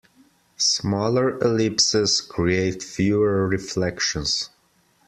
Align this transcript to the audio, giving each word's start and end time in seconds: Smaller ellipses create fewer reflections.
Smaller 0.57 1.37
ellipses 1.43 2.21
create 2.21 2.81
fewer 2.81 3.47
reflections. 3.47 4.49